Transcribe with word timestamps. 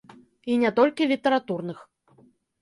І 0.53 0.55
не 0.63 0.71
толькі 0.79 1.09
літаратурных. 1.11 1.85